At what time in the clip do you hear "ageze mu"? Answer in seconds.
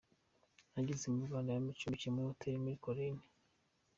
0.79-1.21